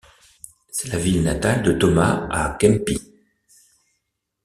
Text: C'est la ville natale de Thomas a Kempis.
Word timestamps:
C'est 0.71 0.87
la 0.91 0.97
ville 0.97 1.21
natale 1.21 1.61
de 1.61 1.73
Thomas 1.73 2.27
a 2.31 2.55
Kempis. 2.59 3.13